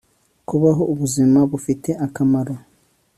kubaho 0.47 0.81
ubuzima 0.93 1.39
bufite 1.51 1.89
akamaro 2.05 2.55